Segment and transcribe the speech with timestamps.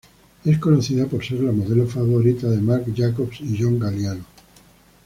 [0.45, 4.25] Es conocida por ser la modelo favorita de Marc Jacobs y John Galliano.